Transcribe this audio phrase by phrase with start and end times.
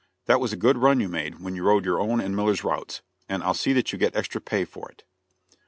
[0.25, 3.03] That was a good run you made when you rode your own and Miller's routes,
[3.29, 5.03] and I'll see that you get extra pay for it."